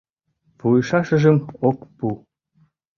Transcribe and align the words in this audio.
Пуышашыжым 0.57 1.37
ок 1.67 1.79
пу. 1.97 2.07